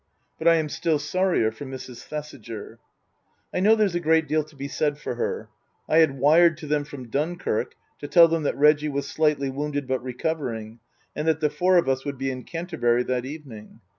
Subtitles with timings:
[0.39, 2.01] But I am still sorrier for Mrs.
[2.03, 2.79] Thesiger.
[3.53, 5.47] I know there's a great deal to be said for her.
[5.87, 9.87] I had wired to them from Dunkirk to tell them that Reggie was slightly wounded
[9.87, 10.79] but" recovering,
[11.15, 13.79] and that the four of us would be in Canterbury that evening.